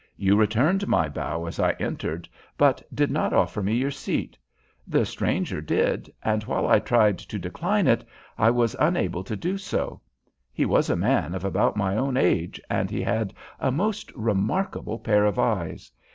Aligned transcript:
You 0.17 0.35
returned 0.35 0.87
my 0.87 1.09
bow 1.09 1.45
as 1.45 1.59
I 1.59 1.73
entered, 1.73 2.27
but 2.57 2.81
did 2.91 3.11
not 3.11 3.33
offer 3.33 3.61
me 3.61 3.75
your 3.75 3.91
seat. 3.91 4.35
The 4.87 5.05
stranger 5.05 5.61
did, 5.61 6.11
and 6.23 6.41
while 6.45 6.65
I 6.67 6.79
tried 6.79 7.19
to 7.19 7.37
decline 7.37 7.85
it, 7.85 8.03
I 8.35 8.49
was 8.49 8.75
unable 8.79 9.23
to 9.23 9.35
do 9.35 9.59
so. 9.59 10.01
He 10.51 10.65
was 10.65 10.89
a 10.89 10.95
man 10.95 11.35
of 11.35 11.45
about 11.45 11.77
my 11.77 11.95
own 11.95 12.17
age, 12.17 12.59
and 12.67 12.89
he 12.89 13.03
had 13.03 13.35
a 13.59 13.71
most 13.71 14.11
remarkable 14.15 14.97
pair 14.97 15.23
of 15.23 15.37
eyes. 15.37 15.91